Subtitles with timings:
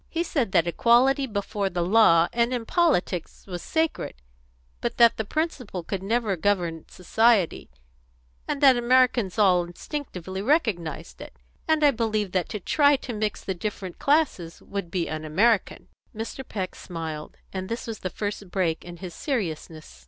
[0.09, 4.15] He said that equality before the law and in politics was sacred,
[4.79, 7.69] but that the principle could never govern society,
[8.47, 11.37] and that Americans all instinctively recognised it.
[11.67, 15.87] And I believe that to try to mix the different classes would be un American."
[16.15, 16.43] Mr.
[16.43, 19.99] Peck smiled, and this was the first break in his seriousness.